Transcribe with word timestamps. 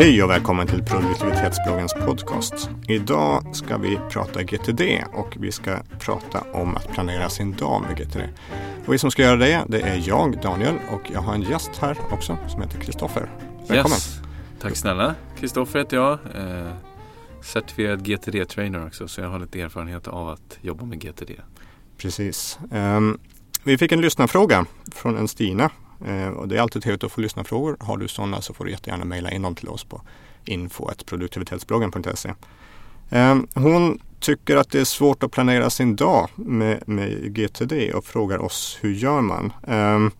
Hej 0.00 0.22
och 0.22 0.30
välkommen 0.30 0.66
till 0.66 0.84
produktivitetsbloggens 0.84 1.94
podcast. 1.94 2.70
Idag 2.88 3.56
ska 3.56 3.76
vi 3.76 3.98
prata 4.10 4.42
GTD 4.42 4.82
och 5.12 5.36
vi 5.40 5.52
ska 5.52 5.78
prata 5.98 6.40
om 6.52 6.76
att 6.76 6.92
planera 6.92 7.28
sin 7.28 7.52
dag 7.52 7.82
med 7.82 7.98
GTD. 7.98 8.20
Och 8.86 8.94
vi 8.94 8.98
som 8.98 9.10
ska 9.10 9.22
göra 9.22 9.36
det, 9.36 9.64
det 9.68 9.80
är 9.80 10.08
jag, 10.08 10.42
Daniel, 10.42 10.74
och 10.90 11.10
jag 11.12 11.20
har 11.20 11.34
en 11.34 11.42
gäst 11.42 11.70
här 11.80 11.98
också 12.10 12.38
som 12.48 12.62
heter 12.62 12.80
Kristoffer. 12.80 13.30
Välkommen! 13.68 13.96
Yes. 13.96 14.20
Tack 14.60 14.76
snälla! 14.76 15.14
Kristoffer 15.38 15.78
heter 15.78 15.96
jag. 15.96 16.12
Eh, 16.12 16.72
certifierad 17.42 18.02
GTD-trainer 18.02 18.86
också, 18.86 19.08
så 19.08 19.20
jag 19.20 19.28
har 19.28 19.38
lite 19.38 19.60
erfarenhet 19.60 20.08
av 20.08 20.28
att 20.28 20.58
jobba 20.60 20.84
med 20.84 20.98
GTD. 21.00 21.30
Precis. 21.96 22.58
Um, 22.70 23.18
vi 23.64 23.78
fick 23.78 23.92
en 23.92 24.00
lyssnarfråga 24.00 24.66
från 24.92 25.16
en 25.16 25.28
Stina 25.28 25.70
Eh, 26.06 26.28
och 26.28 26.48
det 26.48 26.56
är 26.56 26.60
alltid 26.60 26.82
trevligt 26.82 27.04
att 27.04 27.12
få 27.12 27.20
lyssna 27.20 27.44
frågor. 27.44 27.76
Har 27.80 27.96
du 27.96 28.08
sådana 28.08 28.40
så 28.40 28.54
får 28.54 28.64
du 28.64 28.70
jättegärna 28.70 29.04
mejla 29.04 29.30
in 29.30 29.42
dem 29.42 29.54
till 29.54 29.68
oss 29.68 29.84
på 29.84 30.02
info.produktivitetsbloggen.se. 30.44 32.34
Eh, 33.10 33.38
hon 33.54 33.98
tycker 34.20 34.56
att 34.56 34.70
det 34.70 34.80
är 34.80 34.84
svårt 34.84 35.22
att 35.22 35.30
planera 35.30 35.70
sin 35.70 35.96
dag 35.96 36.28
med, 36.36 36.88
med 36.88 37.34
GTD 37.34 37.92
och 37.94 38.04
frågar 38.04 38.38
oss 38.38 38.78
hur 38.80 38.92
gör 38.92 39.20
man? 39.20 39.52
Eh, 39.66 40.12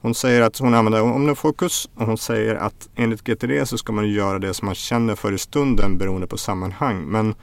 hon 0.00 0.14
säger 0.14 0.42
att 0.42 0.58
hon 0.58 0.74
använder 0.74 1.02
omnifokus 1.02 1.90
och 1.94 2.06
hon 2.06 2.18
säger 2.18 2.54
att 2.54 2.88
enligt 2.96 3.24
GTD 3.24 3.68
så 3.68 3.78
ska 3.78 3.92
man 3.92 4.08
göra 4.08 4.38
det 4.38 4.54
som 4.54 4.66
man 4.66 4.74
känner 4.74 5.14
för 5.14 5.32
i 5.32 5.38
stunden 5.38 5.98
beroende 5.98 6.26
på 6.26 6.38
sammanhang. 6.38 7.04
Men 7.04 7.34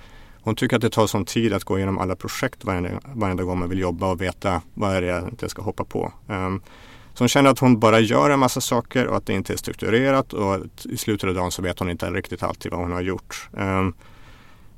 hon 0.41 0.55
tycker 0.55 0.75
att 0.75 0.81
det 0.81 0.89
tar 0.89 1.07
sån 1.07 1.25
tid 1.25 1.53
att 1.53 1.63
gå 1.63 1.77
igenom 1.77 1.97
alla 1.97 2.15
projekt 2.15 2.65
varje, 2.65 2.99
varje 3.13 3.35
gång 3.35 3.59
man 3.59 3.69
vill 3.69 3.79
jobba 3.79 4.11
och 4.11 4.21
veta 4.21 4.61
vad 4.73 4.95
är 4.95 5.01
det 5.01 5.31
jag 5.39 5.51
ska 5.51 5.61
hoppa 5.61 5.83
på. 5.83 6.13
Um, 6.27 6.61
så 7.19 7.23
hon 7.23 7.29
känner 7.29 7.49
att 7.49 7.59
hon 7.59 7.79
bara 7.79 7.99
gör 7.99 8.29
en 8.29 8.39
massa 8.39 8.61
saker 8.61 9.07
och 9.07 9.17
att 9.17 9.25
det 9.25 9.33
inte 9.33 9.53
är 9.53 9.57
strukturerat 9.57 10.33
och 10.33 10.57
i 10.83 10.97
slutet 10.97 11.27
av 11.27 11.35
dagen 11.35 11.51
så 11.51 11.61
vet 11.61 11.79
hon 11.79 11.89
inte 11.89 12.11
riktigt 12.11 12.43
alltid 12.43 12.71
vad 12.71 12.81
hon 12.81 12.91
har 12.91 13.01
gjort. 13.01 13.49
Um, 13.51 13.93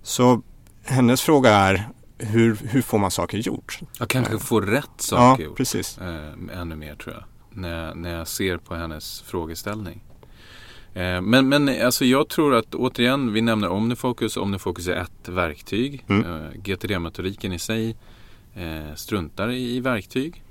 så 0.03 0.41
hennes 0.83 1.21
fråga 1.21 1.49
är 1.49 1.89
hur, 2.17 2.57
hur 2.63 2.81
får 2.81 2.99
man 2.99 3.11
saker 3.11 3.37
gjort? 3.37 3.79
Jag 3.99 4.09
kanske 4.09 4.39
får 4.39 4.61
rätt 4.61 4.89
saker 4.97 5.43
ja, 5.43 5.49
gjort. 5.49 5.57
Precis. 5.57 5.97
Eh, 5.97 6.59
ännu 6.61 6.75
mer 6.75 6.95
tror 6.95 7.15
jag. 7.15 7.23
När, 7.49 7.95
när 7.95 8.17
jag 8.17 8.27
ser 8.27 8.57
på 8.57 8.75
hennes 8.75 9.21
frågeställning. 9.21 10.03
Eh, 10.93 11.21
men, 11.21 11.49
men 11.49 11.85
alltså 11.85 12.05
jag 12.05 12.29
tror 12.29 12.55
att 12.55 12.75
återigen, 12.75 13.33
vi 13.33 13.41
nämner 13.41 13.69
Omnifocus. 13.69 14.37
Omnifocus 14.37 14.87
är 14.87 14.95
ett 14.95 15.29
verktyg. 15.29 16.05
Mm. 16.07 16.25
Eh, 16.25 16.51
GTD-metodiken 16.55 17.53
i 17.53 17.59
sig 17.59 17.95
eh, 18.53 18.95
struntar 18.95 19.51
i 19.51 19.79
verktyg. 19.79 20.43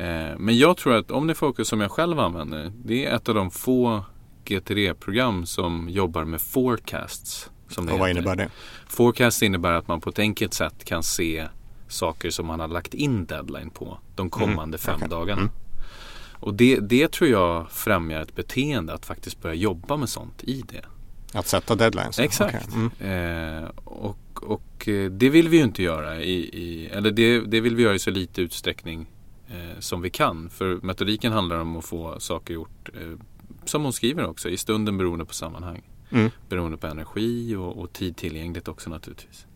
Eh, 0.00 0.38
men 0.38 0.58
jag 0.58 0.76
tror 0.76 0.94
att 0.94 1.10
OmniFocus 1.10 1.68
som 1.68 1.80
jag 1.80 1.90
själv 1.90 2.20
använder, 2.20 2.72
det 2.84 3.06
är 3.06 3.16
ett 3.16 3.28
av 3.28 3.34
de 3.34 3.50
få 3.50 4.04
GTD-program 4.44 5.46
som 5.46 5.88
jobbar 5.88 6.24
med 6.24 6.40
forecasts. 6.40 7.50
Som 7.68 7.86
det 7.86 7.92
och 7.92 7.98
vad 7.98 8.10
innebär 8.10 8.36
det? 8.36 8.50
Forecast 8.88 9.42
innebär 9.42 9.72
att 9.72 9.88
man 9.88 10.00
på 10.00 10.10
ett 10.10 10.18
enkelt 10.18 10.54
sätt 10.54 10.84
kan 10.84 11.02
se 11.02 11.48
saker 11.88 12.30
som 12.30 12.46
man 12.46 12.60
har 12.60 12.68
lagt 12.68 12.94
in 12.94 13.26
deadline 13.26 13.70
på 13.70 13.98
de 14.14 14.22
mm, 14.22 14.30
kommande 14.30 14.62
mm, 14.62 14.78
fem 14.78 14.96
okay. 14.96 15.08
dagarna. 15.08 15.40
Mm. 15.40 15.52
Och 16.32 16.54
det, 16.54 16.76
det 16.76 17.12
tror 17.12 17.30
jag 17.30 17.70
främjar 17.70 18.20
ett 18.20 18.34
beteende 18.34 18.92
att 18.94 19.06
faktiskt 19.06 19.42
börja 19.42 19.54
jobba 19.54 19.96
med 19.96 20.08
sånt 20.08 20.44
i 20.44 20.62
det. 20.68 20.84
Att 21.38 21.46
sätta 21.46 21.74
deadlines? 21.74 22.18
Exakt. 22.18 22.68
Okay. 22.68 22.88
Mm. 23.00 23.64
Eh, 23.64 23.70
och, 23.84 24.42
och 24.42 24.88
eh, 24.88 25.10
det 25.10 25.30
vill 25.30 25.48
vi 25.48 25.56
ju 25.56 25.62
inte 25.62 25.82
göra 25.82 26.20
i, 26.20 26.34
i 26.34 26.86
eller 26.92 27.10
det, 27.10 27.40
det 27.40 27.60
vill 27.60 27.76
vi 27.76 27.82
göra 27.82 27.94
i 27.94 27.98
så 27.98 28.10
lite 28.10 28.42
utsträckning 28.42 29.06
eh, 29.50 29.78
som 29.78 30.02
vi 30.02 30.10
kan. 30.10 30.50
För 30.50 30.80
metodiken 30.82 31.32
handlar 31.32 31.60
om 31.60 31.76
att 31.76 31.84
få 31.84 32.20
saker 32.20 32.54
gjort, 32.54 32.88
eh, 32.94 33.18
som 33.64 33.82
hon 33.82 33.92
skriver 33.92 34.26
också, 34.26 34.48
i 34.48 34.56
stunden 34.56 34.98
beroende 34.98 35.24
på 35.24 35.34
sammanhang. 35.34 35.82
Mm. 36.10 36.30
Beroende 36.48 36.76
på 36.76 36.86
energi 36.86 37.56
och, 37.56 37.78
och 37.78 37.92
tid 37.92 38.16
tillgängligt 38.16 38.68
också 38.68 38.90
naturligtvis. 38.90 39.46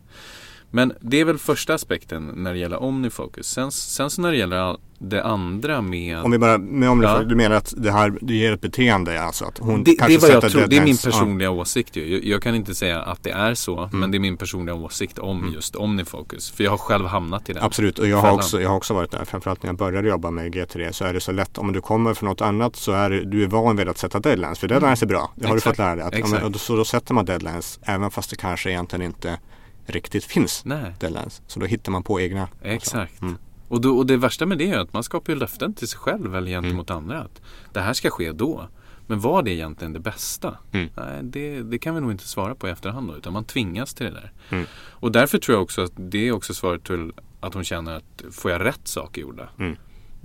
Men 0.75 0.93
det 0.99 1.19
är 1.19 1.25
väl 1.25 1.37
första 1.37 1.73
aspekten 1.73 2.31
när 2.35 2.53
det 2.53 2.59
gäller 2.59 2.83
OmniFocus. 2.83 3.47
Sen, 3.47 3.71
sen 3.71 4.09
så 4.09 4.21
när 4.21 4.31
det 4.31 4.37
gäller 4.37 4.77
det 4.99 5.23
andra 5.23 5.81
med... 5.81 6.17
Om 6.17 6.31
vi 6.31 6.37
bara, 6.37 6.57
med 6.57 6.89
OmniFocus, 6.89 7.21
ja. 7.21 7.29
du 7.29 7.35
menar 7.35 7.55
att 7.55 7.73
det 7.77 7.91
här 7.91 8.13
det 8.21 8.33
ger 8.33 8.53
ett 8.53 8.61
beteende 8.61 9.21
alltså? 9.21 9.45
Att 9.45 9.57
hon 9.57 9.83
det, 9.83 9.95
kanske 9.95 10.17
det, 10.17 10.27
är 10.27 10.33
vad 10.35 10.43
jag 10.43 10.51
tror, 10.51 10.67
det 10.67 10.77
är 10.77 10.83
min 10.83 10.97
personliga 10.97 11.47
ja. 11.47 11.51
åsikt 11.51 11.95
ju. 11.95 12.13
Jag, 12.13 12.23
jag, 12.23 12.41
kan 12.41 12.55
inte 12.55 12.75
säga 12.75 13.01
att 13.01 13.23
det 13.23 13.29
är 13.29 13.53
så, 13.53 13.77
mm. 13.77 13.99
men 13.99 14.11
det 14.11 14.17
är 14.17 14.19
min 14.19 14.37
personliga 14.37 14.75
åsikt 14.75 15.19
om 15.19 15.39
mm. 15.39 15.53
just 15.53 15.75
OmniFocus. 15.75 16.51
För 16.51 16.63
jag 16.63 16.71
har 16.71 16.77
själv 16.77 17.05
hamnat 17.05 17.49
i 17.49 17.53
den. 17.53 17.63
Absolut, 17.63 17.99
och 17.99 18.07
jag 18.07 18.17
har, 18.17 18.31
också, 18.31 18.61
jag 18.61 18.69
har 18.69 18.75
också 18.75 18.93
varit 18.93 19.11
där. 19.11 19.25
Framförallt 19.25 19.63
när 19.63 19.69
jag 19.69 19.77
började 19.77 20.07
jobba 20.09 20.31
med 20.31 20.55
G3 20.55 20.91
så 20.91 21.05
är 21.05 21.13
det 21.13 21.19
så 21.19 21.31
lätt. 21.31 21.57
Om 21.57 21.73
du 21.73 21.81
kommer 21.81 22.13
från 22.13 22.29
något 22.29 22.41
annat 22.41 22.75
så 22.75 22.91
är 22.91 23.09
du 23.09 23.43
är 23.43 23.47
van 23.47 23.75
vid 23.75 23.89
att 23.89 23.97
sätta 23.97 24.19
deadlines. 24.19 24.59
För 24.59 24.67
deadlines 24.67 25.01
är 25.01 25.07
bra, 25.07 25.31
det 25.35 25.47
har 25.47 25.55
Exakt. 25.55 25.65
du 25.65 25.69
fått 25.69 25.77
lära 25.77 25.95
dig. 25.95 26.21
Att, 26.21 26.31
ja, 26.31 26.53
så 26.53 26.75
då 26.75 26.85
sätter 26.85 27.13
man 27.13 27.25
deadlines 27.25 27.79
även 27.83 28.11
fast 28.11 28.29
det 28.29 28.35
kanske 28.35 28.69
egentligen 28.69 29.05
inte 29.05 29.37
riktigt 29.85 30.23
finns 30.23 30.65
Nej. 30.65 30.95
deadlines. 30.99 31.41
Så 31.47 31.59
då 31.59 31.65
hittar 31.65 31.91
man 31.91 32.03
på 32.03 32.21
egna. 32.21 32.47
Exakt. 32.61 33.21
Mm. 33.21 33.37
Och, 33.67 33.81
då, 33.81 33.97
och 33.97 34.05
det 34.05 34.17
värsta 34.17 34.45
med 34.45 34.57
det 34.57 34.71
är 34.71 34.79
att 34.79 34.93
man 34.93 35.03
skapar 35.03 35.33
ju 35.33 35.39
löften 35.39 35.73
till 35.73 35.87
sig 35.87 35.99
själv 35.99 36.35
eller 36.35 36.51
gentemot 36.51 36.89
mm. 36.89 37.03
andra. 37.03 37.21
Att 37.21 37.41
det 37.73 37.79
här 37.79 37.93
ska 37.93 38.09
ske 38.09 38.31
då. 38.31 38.67
Men 39.07 39.19
var 39.19 39.43
det 39.43 39.51
egentligen 39.51 39.93
det 39.93 39.99
bästa? 39.99 40.57
Mm. 40.71 40.89
Nej, 40.95 41.23
det, 41.23 41.63
det, 41.63 41.79
kan 41.79 41.95
vi 41.95 42.01
nog 42.01 42.11
inte 42.11 42.27
svara 42.27 42.55
på 42.55 42.67
i 42.67 42.71
efterhand 42.71 43.07
då, 43.07 43.17
utan 43.17 43.33
man 43.33 43.45
tvingas 43.45 43.93
till 43.93 44.05
det 44.05 44.11
där. 44.11 44.31
Mm. 44.49 44.65
Och 44.75 45.11
därför 45.11 45.37
tror 45.37 45.55
jag 45.55 45.63
också 45.63 45.81
att 45.81 45.91
det 45.95 46.27
är 46.27 46.31
också 46.31 46.53
svaret 46.53 46.83
till 46.83 47.11
att 47.39 47.53
hon 47.53 47.63
känner 47.63 47.95
att 47.95 48.23
får 48.31 48.51
jag 48.51 48.65
rätt 48.65 48.87
saker 48.87 49.21
gjorda? 49.21 49.49
Mm. 49.59 49.75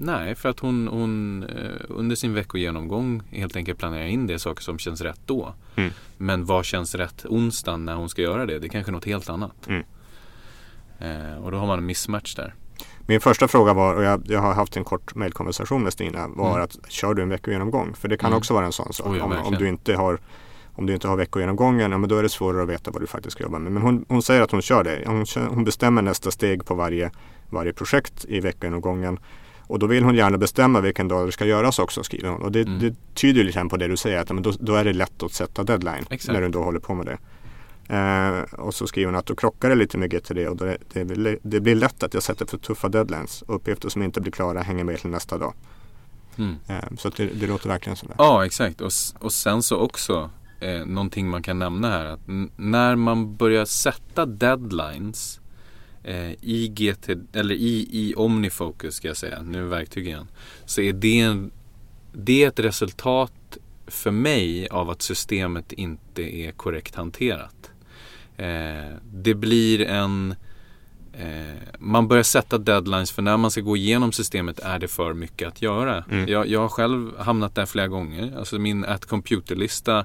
Nej, 0.02 0.34
för 0.34 0.48
att 0.48 0.60
hon, 0.60 0.88
hon 0.88 1.42
eh, 1.42 1.80
under 1.88 2.16
sin 2.16 2.34
veckogenomgång 2.34 3.22
helt 3.30 3.56
enkelt 3.56 3.78
planerar 3.78 4.06
in 4.06 4.26
det 4.26 4.38
saker 4.38 4.62
som 4.62 4.78
känns 4.78 5.00
rätt 5.00 5.20
då. 5.26 5.54
Mm. 5.76 5.90
Men 6.16 6.44
vad 6.44 6.64
känns 6.64 6.94
rätt 6.94 7.26
onsdagen 7.28 7.84
när 7.84 7.94
hon 7.94 8.08
ska 8.08 8.22
göra 8.22 8.46
det? 8.46 8.58
Det 8.58 8.66
är 8.66 8.68
kanske 8.68 8.92
något 8.92 9.04
helt 9.04 9.28
annat. 9.28 9.68
Mm. 9.68 9.82
Eh, 10.98 11.44
och 11.44 11.50
då 11.50 11.58
har 11.58 11.66
man 11.66 11.78
en 11.78 11.86
mismatch 11.86 12.34
där. 12.34 12.54
Min 13.06 13.20
första 13.20 13.48
fråga 13.48 13.74
var, 13.74 13.94
och 13.94 14.02
jag, 14.02 14.22
jag 14.26 14.40
har 14.40 14.54
haft 14.54 14.76
en 14.76 14.84
kort 14.84 15.14
mejlkonversation 15.14 15.82
med 15.82 15.92
Stina, 15.92 16.28
var 16.28 16.50
mm. 16.50 16.62
att 16.62 16.78
kör 16.88 17.14
du 17.14 17.22
en 17.22 17.28
veckogenomgång? 17.28 17.94
För 17.94 18.08
det 18.08 18.16
kan 18.16 18.26
mm. 18.26 18.38
också 18.38 18.54
vara 18.54 18.66
en 18.66 18.72
sån 18.72 18.92
sak. 18.92 19.06
Oh, 19.06 19.22
om, 19.22 19.32
om, 19.32 19.54
du 19.54 19.68
inte 19.68 19.94
har 19.94 20.18
om 20.74 20.86
du 20.86 20.94
inte 20.94 21.08
har 21.08 21.16
veckogenomgången, 21.16 21.92
ja, 21.92 21.98
men 21.98 22.08
då 22.08 22.16
är 22.16 22.22
det 22.22 22.28
svårare 22.28 22.62
att 22.62 22.68
veta 22.68 22.90
vad 22.90 23.02
du 23.02 23.06
faktiskt 23.06 23.32
ska 23.32 23.44
jobba 23.44 23.58
med. 23.58 23.72
Men 23.72 23.82
hon, 23.82 24.04
hon 24.08 24.22
säger 24.22 24.42
att 24.42 24.50
hon 24.50 24.62
kör 24.62 24.84
det. 24.84 25.02
Hon, 25.06 25.24
hon 25.48 25.64
bestämmer 25.64 26.02
nästa 26.02 26.30
steg 26.30 26.64
på 26.64 26.74
varje, 26.74 27.10
varje 27.50 27.72
projekt 27.72 28.24
i 28.28 28.40
veckogenomgången. 28.40 29.18
Och 29.70 29.78
då 29.78 29.86
vill 29.86 30.04
hon 30.04 30.14
gärna 30.14 30.38
bestämma 30.38 30.80
vilken 30.80 31.08
dag 31.08 31.28
det 31.28 31.32
ska 31.32 31.44
göras 31.44 31.78
också 31.78 32.02
skriver 32.02 32.28
hon. 32.28 32.42
Och 32.42 32.52
det, 32.52 32.60
mm. 32.60 32.78
det 32.78 32.94
tyder 33.14 33.44
lite 33.44 33.64
på 33.64 33.76
det 33.76 33.88
du 33.88 33.96
säger 33.96 34.18
att 34.18 34.28
men 34.28 34.42
då, 34.42 34.52
då 34.60 34.74
är 34.74 34.84
det 34.84 34.92
lätt 34.92 35.22
att 35.22 35.32
sätta 35.32 35.64
deadline 35.64 36.04
Exakt. 36.10 36.32
när 36.32 36.40
du 36.40 36.48
då 36.48 36.62
håller 36.62 36.80
på 36.80 36.94
med 36.94 37.06
det. 37.06 37.18
Eh, 37.96 38.60
och 38.60 38.74
så 38.74 38.86
skriver 38.86 39.06
hon 39.06 39.16
att 39.16 39.26
då 39.26 39.34
krockar 39.34 39.68
det 39.68 39.74
lite 39.74 39.98
med 39.98 40.10
GTD 40.10 40.38
och 40.48 40.56
det, 40.56 40.76
det, 40.92 41.38
det, 41.42 41.60
blir 41.60 41.74
lätt 41.74 42.02
att 42.02 42.14
jag 42.14 42.22
sätter 42.22 42.46
för 42.46 42.58
tuffa 42.58 42.88
deadlines. 42.88 43.44
Uppgifter 43.48 43.88
som 43.88 44.02
inte 44.02 44.20
blir 44.20 44.32
klara 44.32 44.62
hänger 44.62 44.84
med 44.84 45.00
till 45.00 45.10
nästa 45.10 45.38
dag. 45.38 45.54
Mm. 46.38 46.56
Eh, 46.68 46.96
så 46.98 47.08
det, 47.08 47.26
det 47.26 47.46
låter 47.46 47.68
verkligen 47.68 47.96
sådär. 47.96 48.14
Ja 48.18 48.46
exakt 48.46 48.80
och, 48.80 48.92
och 49.18 49.32
sen 49.32 49.62
så 49.62 49.76
också 49.76 50.30
eh, 50.60 50.86
någonting 50.86 51.28
man 51.28 51.42
kan 51.42 51.58
nämna 51.58 51.90
här. 51.90 52.04
att 52.04 52.20
När 52.56 52.96
man 52.96 53.36
börjar 53.36 53.64
sätta 53.64 54.26
deadlines 54.26 55.39
eh, 56.02 56.30
i, 56.30 56.68
GT, 56.68 57.08
eller 57.32 57.54
i, 57.54 57.88
i 57.90 58.14
OmniFocus 58.16 58.94
ska 58.94 59.08
jag 59.08 59.16
säga, 59.16 59.42
nu 59.42 59.58
är 59.58 59.64
verktyg 59.64 60.06
igen. 60.06 60.28
Så 60.64 60.80
är 60.80 60.92
det, 60.92 61.20
en, 61.20 61.50
det 62.12 62.44
är 62.44 62.48
ett 62.48 62.58
resultat 62.58 63.58
för 63.86 64.10
mig 64.10 64.68
av 64.68 64.90
att 64.90 65.02
systemet 65.02 65.72
inte 65.72 66.22
är 66.22 66.52
korrekt 66.52 66.94
hanterat. 66.94 67.70
Eh, 68.36 68.94
det 69.12 69.34
blir 69.34 69.80
en 69.80 70.34
eh, 71.12 71.78
man 71.78 72.08
börjar 72.08 72.22
sätta 72.22 72.58
deadlines 72.58 73.12
för 73.12 73.22
när 73.22 73.36
man 73.36 73.50
ska 73.50 73.60
gå 73.60 73.76
igenom 73.76 74.12
systemet 74.12 74.58
är 74.58 74.78
det 74.78 74.88
för 74.88 75.14
mycket 75.14 75.48
att 75.48 75.62
göra. 75.62 76.04
Mm. 76.10 76.28
Jag, 76.28 76.46
jag 76.46 76.60
har 76.60 76.68
själv 76.68 77.18
hamnat 77.18 77.54
där 77.54 77.66
flera 77.66 77.88
gånger. 77.88 78.38
Alltså 78.38 78.58
min 78.58 78.84
at 78.84 79.06
computer-lista 79.06 80.04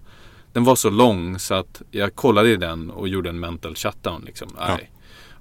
den 0.54 0.64
var 0.64 0.76
så 0.76 0.90
lång 0.90 1.40
så 1.40 1.54
att 1.54 1.82
jag 1.92 2.16
kollade 2.16 2.50
i 2.50 2.56
den 2.56 2.90
och 2.90 3.08
gjorde 3.08 3.30
en 3.30 3.40
mental 3.40 3.76
shutdown. 3.76 4.24
Liksom. 4.26 4.50
Ja. 4.58 4.80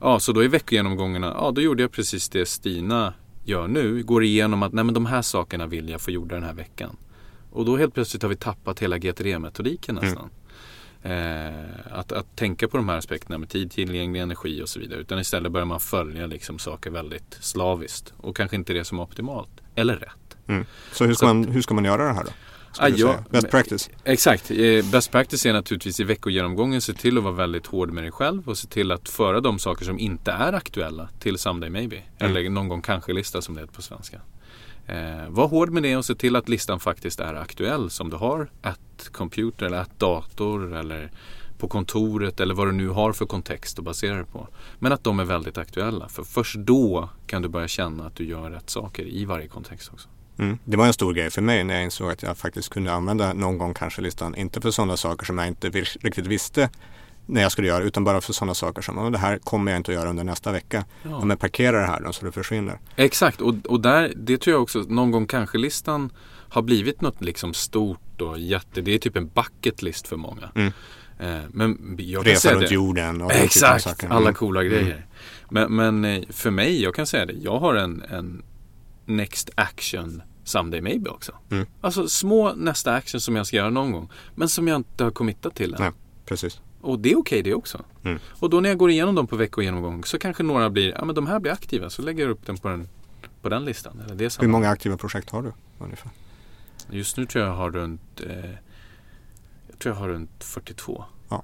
Ja, 0.05 0.21
så 0.21 0.33
då 0.33 0.45
i 0.45 0.49
veckogenomgångarna, 0.49 1.35
ja 1.39 1.51
då 1.51 1.61
gjorde 1.61 1.83
jag 1.83 1.93
precis 1.93 2.29
det 2.29 2.47
Stina 2.47 3.15
gör 3.45 3.69
nu. 3.69 4.03
Går 4.03 4.25
igenom 4.25 4.63
att 4.63 4.73
nej 4.73 4.85
men 4.85 4.95
de 4.95 5.07
här 5.07 5.23
sakerna 5.23 5.67
vill 5.67 5.89
jag 5.89 6.01
få 6.01 6.11
gjorda 6.11 6.35
den 6.35 6.45
här 6.45 6.53
veckan. 6.53 6.97
Och 7.51 7.65
då 7.65 7.77
helt 7.77 7.95
plötsligt 7.95 8.23
har 8.23 8.31
vi 8.31 8.37
tappat 8.37 8.81
hela 8.81 8.99
GTD-metodiken 8.99 9.99
mm. 9.99 10.05
nästan. 10.05 10.31
Mm. 11.03 11.47
Eh, 11.47 11.99
att, 11.99 12.13
att 12.13 12.37
tänka 12.37 12.69
på 12.69 12.77
de 12.77 12.89
här 12.89 12.99
aspekterna 12.99 13.39
med 13.39 13.49
tid, 13.49 13.71
tillgänglig 13.71 14.21
energi 14.21 14.63
och 14.63 14.69
så 14.69 14.81
vidare. 14.81 15.01
Utan 15.01 15.19
istället 15.19 15.53
börjar 15.53 15.67
man 15.67 15.81
följa 15.81 16.27
liksom 16.27 16.59
saker 16.59 16.91
väldigt 16.91 17.39
slaviskt. 17.41 18.13
Och 18.17 18.37
kanske 18.37 18.57
inte 18.57 18.73
det 18.73 18.85
som 18.85 18.99
är 18.99 19.03
optimalt. 19.03 19.61
Eller 19.75 19.97
rätt. 19.97 20.37
Mm. 20.47 20.67
Så, 20.93 21.05
hur 21.05 21.15
ska, 21.15 21.27
så 21.27 21.35
man, 21.35 21.45
hur 21.45 21.63
ska 21.63 21.75
man 21.75 21.85
göra 21.85 22.05
det 22.07 22.13
här 22.13 22.25
då? 22.25 22.31
Ah, 22.79 22.89
ja, 22.89 23.25
best 23.31 23.51
practice. 23.51 23.91
Exakt. 24.05 24.51
Eh, 24.51 24.91
best 24.93 25.11
practice 25.11 25.47
är 25.47 25.53
naturligtvis 25.53 26.01
i 26.01 26.05
veckogenomgången 26.05 26.81
se 26.81 26.93
till 26.93 27.19
att 27.19 27.25
vara 27.25 27.35
väldigt 27.35 27.67
hård 27.67 27.91
med 27.91 28.05
dig 28.05 28.13
själv 28.13 28.49
och 28.49 28.59
se 28.59 28.69
till 28.69 28.93
att 28.93 29.09
föra 29.09 29.41
de 29.41 29.59
saker 29.59 29.85
som 29.85 29.99
inte 29.99 30.33
är 30.33 30.53
aktuella 30.53 31.09
till 31.21 31.39
Someday 31.39 31.71
Maybe. 31.71 31.97
Mm. 31.97 32.31
Eller 32.31 32.51
någon 32.51 32.69
gång 32.69 32.83
kanske-lista 32.83 33.43
som 33.43 33.55
det 33.55 33.61
heter 33.61 33.75
på 33.75 33.83
svenska. 33.83 34.21
Eh, 34.87 35.29
var 35.29 35.49
hård 35.49 35.71
med 35.71 35.83
det 35.83 35.97
och 35.97 36.05
se 36.05 36.15
till 36.15 36.37
att 36.37 36.49
listan 36.49 36.81
faktiskt 36.81 37.21
är 37.21 37.35
aktuell 37.35 37.91
som 37.91 38.11
du 38.11 38.17
har 38.17 38.51
ett 38.63 39.13
computer 39.13 39.67
eller 39.67 39.83
ett 39.83 39.99
dator 39.99 40.77
eller 40.77 41.11
på 41.59 41.69
kontoret 41.69 42.41
eller 42.41 42.55
vad 42.55 42.69
du 42.69 42.73
nu 42.73 42.89
har 42.89 43.13
för 43.13 43.27
kontext 43.27 43.79
att 43.79 43.85
basera 43.85 44.17
det 44.17 44.25
på. 44.25 44.49
Men 44.79 44.93
att 44.93 45.05
de 45.05 45.21
är 45.21 45.25
väldigt 45.25 45.59
aktuella. 45.59 46.09
För 46.09 46.25
först 46.25 46.57
då 46.57 47.09
kan 47.27 47.43
du 47.43 47.49
börja 47.49 47.69
känna 47.69 48.07
att 48.07 48.17
du 48.17 48.27
gör 48.27 48.51
rätt 48.51 48.71
saker 48.71 49.03
i 49.03 49.25
varje 49.25 49.49
kontext 49.49 49.91
också. 49.93 50.09
Mm. 50.39 50.59
Det 50.65 50.77
var 50.77 50.87
en 50.87 50.93
stor 50.93 51.15
grej 51.15 51.31
för 51.31 51.43
mig 51.43 51.65
när 51.65 51.75
jag 51.75 51.85
insåg 51.85 52.11
att 52.11 52.23
jag 52.23 52.39
faktiskt 52.39 52.69
kunde 52.69 52.93
använda 52.93 53.33
någon 53.33 53.59
gång 53.59 53.75
kanske 53.75 54.03
listan. 54.03 54.35
Inte 54.35 54.61
för 54.61 54.71
sådana 54.71 54.97
saker 54.97 55.27
som 55.27 55.39
jag 55.39 55.49
inte 55.49 55.71
riktigt 55.71 56.27
visste 56.27 56.71
när 57.27 57.43
jag 57.43 57.53
skulle 57.53 57.69
göra 57.69 57.85
utan 57.85 58.05
bara 58.05 58.21
för 58.21 58.33
sådana 58.33 58.55
saker 58.55 58.83
som 58.83 59.13
det 59.13 59.19
här 59.19 59.39
kommer 59.39 59.73
jag 59.73 59.79
inte 59.79 59.91
att 59.91 59.95
göra 59.95 60.11
under 60.11 60.25
nästa 60.25 60.53
vecka. 60.53 60.85
Ja. 61.03 61.25
men 61.25 61.37
parkera 61.37 61.81
det 61.81 61.87
här 61.87 62.01
då 62.01 62.13
så 62.13 62.25
det 62.25 62.33
försvinner. 62.33 62.79
Exakt 62.97 63.41
och, 63.41 63.55
och 63.69 63.81
där, 63.81 64.13
det 64.17 64.39
tror 64.39 64.55
jag 64.55 64.63
också 64.63 64.79
någon 64.79 65.11
gång 65.11 65.27
kanske-listan 65.27 66.13
har 66.49 66.63
blivit 66.63 67.01
något 67.01 67.21
liksom 67.21 67.55
stort 67.55 68.21
och 68.21 68.39
jätte, 68.39 68.81
det 68.81 68.95
är 68.95 68.99
typ 68.99 69.17
en 69.17 69.29
bucket 69.29 69.83
list 69.83 70.09
för 70.09 70.17
många. 70.17 70.51
Mm. 70.55 70.73
Eh, 71.19 71.43
men 71.51 71.97
jag 71.99 72.27
Resa 72.27 72.55
runt 72.55 72.69
det. 72.69 72.75
jorden 72.75 73.23
och 73.23 73.33
Exakt, 73.33 74.05
alla 74.05 74.21
mm. 74.21 74.35
coola 74.35 74.61
mm. 74.61 74.73
grejer. 74.73 75.07
Men, 75.51 75.77
men, 75.77 76.05
eh, 76.05 76.23
för 76.31 76.51
mig, 76.51 76.83
jag 76.83 76.95
kan 76.95 77.07
säga 77.07 77.27
det, 77.27 77.33
jag 77.33 77.59
har 77.59 77.75
en, 77.75 78.03
en 78.03 78.43
Next 79.05 79.51
Action 79.55 80.23
Someday 80.45 80.81
Maybe 80.81 81.11
också. 81.11 81.33
Mm. 81.51 81.67
Alltså 81.81 82.09
små 82.09 82.55
nästa 82.55 82.95
action 82.95 83.21
som 83.21 83.37
jag 83.37 83.47
ska 83.47 83.57
göra 83.57 83.71
någon 83.71 83.93
gång. 83.93 84.11
Men 84.35 84.49
som 84.49 84.69
jag 84.69 84.77
inte 84.77 85.05
har 85.05 85.11
committat 85.11 85.55
till 85.55 85.75
än. 85.75 85.81
Nej, 85.81 85.91
precis. 86.25 86.61
Och 86.81 86.99
det 86.99 87.09
är 87.13 87.19
okej 87.19 87.41
okay 87.41 87.43
det 87.43 87.55
också. 87.55 87.85
Mm. 88.05 88.19
Och 88.27 88.51
då 88.51 88.61
när 88.61 88.69
jag 88.69 88.79
går 88.79 88.91
igenom 88.91 89.15
dem 89.15 89.27
på 89.27 89.37
veckogenomgång 89.37 90.05
så 90.05 90.19
kanske 90.19 90.43
några 90.43 90.71
blir, 90.71 90.93
ja 90.93 91.05
men 91.05 91.15
de 91.15 91.27
här 91.27 91.41
blir 91.41 91.53
aktiva 91.53 91.91
så 91.91 92.03
lägger 92.03 92.23
jag 92.23 92.31
upp 92.31 92.47
dem 92.47 92.57
på 92.57 92.69
den, 92.69 92.89
på 93.43 93.49
den 93.49 93.65
listan. 93.65 94.01
Eller 94.05 94.15
det 94.15 94.41
Hur 94.41 94.49
många 94.49 94.69
aktiva 94.69 94.97
projekt 94.97 95.31
har 95.31 95.43
du 95.43 95.53
ungefär? 95.79 96.11
Just 96.91 97.17
nu 97.17 97.27
tror 97.27 97.45
jag 97.45 97.53
har 97.53 97.71
runt, 97.71 98.21
eh, 98.21 98.51
jag 99.69 99.79
tror 99.79 99.95
jag 99.95 100.01
har 100.01 100.09
runt 100.09 100.45
42. 100.45 101.05
Ja. 101.29 101.43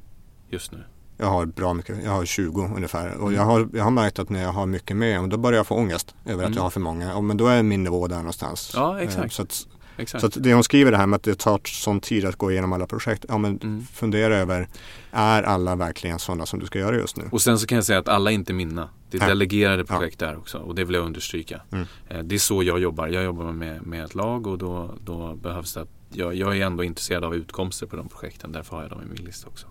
Just 0.49 0.73
nu. 0.73 0.85
Jag 1.21 1.27
har 1.27 1.47
bra 1.47 1.75
mycket, 1.75 2.05
jag 2.05 2.11
har 2.11 2.25
20 2.25 2.71
ungefär. 2.77 3.15
Och 3.15 3.29
mm. 3.29 3.35
jag, 3.35 3.43
har, 3.43 3.69
jag 3.73 3.85
har 3.85 3.91
märkt 3.91 4.19
att 4.19 4.29
när 4.29 4.43
jag 4.43 4.53
har 4.53 4.67
mycket 4.67 4.97
med, 4.97 5.29
då 5.29 5.37
börjar 5.37 5.57
jag 5.57 5.67
få 5.67 5.75
ångest 5.75 6.15
över 6.25 6.35
mm. 6.39 6.51
att 6.51 6.57
jag 6.57 6.63
har 6.63 6.71
för 6.71 6.81
många. 6.81 7.17
Och, 7.17 7.25
men 7.25 7.37
då 7.37 7.47
är 7.47 7.63
min 7.63 7.83
nivå 7.83 8.07
där 8.07 8.17
någonstans. 8.17 8.73
Ja, 8.75 9.01
exakt. 9.01 9.25
Eh, 9.25 9.29
så 9.29 9.43
att, 9.43 9.67
Exakt. 9.97 10.21
Så 10.21 10.27
att 10.27 10.45
det 10.45 10.55
hon 10.55 10.65
skriver 10.65 10.91
det 10.91 10.97
här 10.97 11.07
med 11.07 11.17
att 11.17 11.23
det 11.23 11.39
tar 11.39 11.61
sån 11.65 12.01
tid 12.01 12.25
att 12.25 12.37
gå 12.37 12.53
igenom 12.53 12.73
alla 12.73 12.87
projekt. 12.87 13.25
Ja 13.29 13.39
men 13.39 13.59
mm. 13.63 13.87
fundera 13.93 14.37
över, 14.37 14.69
är 15.11 15.43
alla 15.43 15.77
verkligen 15.77 16.19
sådana 16.19 16.47
som 16.47 16.59
du 16.59 16.67
ska 16.67 16.79
göra 16.79 16.97
just 16.97 17.17
nu? 17.17 17.29
Och 17.33 17.43
sen 17.43 17.59
så 17.59 17.67
kan 17.67 17.77
jag 17.77 17.85
säga 17.85 17.99
att 17.99 18.09
alla 18.09 18.31
är 18.31 18.35
inte 18.35 18.53
mina. 18.53 18.89
Det 19.11 19.19
är 19.19 19.29
delegerade 19.29 19.85
projekt 19.85 20.21
ja. 20.21 20.27
där 20.27 20.37
också 20.37 20.59
och 20.59 20.75
det 20.75 20.85
vill 20.85 20.95
jag 20.95 21.05
understryka. 21.05 21.61
Mm. 21.71 21.87
Eh, 22.09 22.19
det 22.19 22.35
är 22.35 22.39
så 22.39 22.63
jag 22.63 22.79
jobbar. 22.79 23.09
Jag 23.09 23.25
jobbar 23.25 23.53
med, 23.53 23.87
med 23.87 24.05
ett 24.05 24.15
lag 24.15 24.47
och 24.47 24.59
då, 24.59 24.95
då 25.05 25.35
behövs 25.35 25.75
det 25.75 25.81
att 25.81 25.89
jag, 26.13 26.35
jag 26.35 26.59
är 26.59 26.67
ändå 26.67 26.85
intresserad 26.85 27.25
av 27.25 27.35
utkomster 27.35 27.87
på 27.87 27.97
de 27.97 28.09
projekten. 28.09 28.53
Därför 28.53 28.77
har 28.77 28.83
jag 28.83 28.91
dem 28.91 29.03
i 29.03 29.07
min 29.07 29.25
lista 29.25 29.49
också. 29.49 29.67